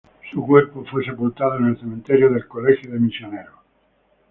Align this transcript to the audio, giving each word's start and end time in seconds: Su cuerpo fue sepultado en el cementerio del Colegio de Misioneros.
Su 0.31 0.43
cuerpo 0.43 0.83
fue 0.85 1.05
sepultado 1.05 1.59
en 1.59 1.65
el 1.67 1.79
cementerio 1.79 2.31
del 2.31 2.47
Colegio 2.47 2.91
de 2.91 2.97
Misioneros. 2.97 3.53